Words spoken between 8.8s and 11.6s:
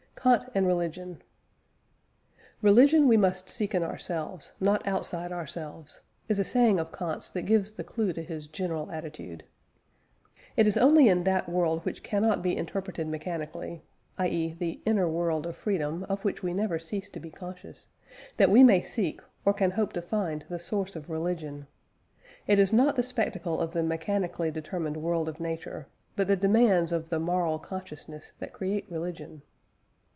attitude. It is only in that